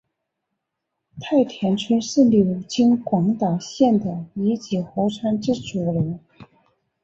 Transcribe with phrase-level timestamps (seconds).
[1.19, 6.19] 太田川是流经广岛县的一级河川之主流。